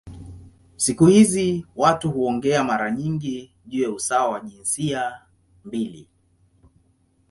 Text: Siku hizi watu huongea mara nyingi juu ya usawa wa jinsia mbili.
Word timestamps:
Siku 0.75 1.05
hizi 1.05 1.65
watu 1.75 2.11
huongea 2.11 2.63
mara 2.63 2.91
nyingi 2.91 3.51
juu 3.65 3.81
ya 3.83 3.89
usawa 3.91 4.29
wa 4.29 4.39
jinsia 4.39 5.19
mbili. 5.65 6.09